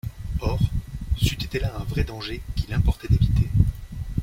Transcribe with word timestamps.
Or, 0.39 0.57
c’eût 1.15 1.35
été 1.35 1.59
là 1.59 1.73
un 1.79 1.83
vrai 1.83 2.03
danger 2.03 2.41
qu’il 2.55 2.73
importait 2.73 3.07
d’éviter. 3.07 3.51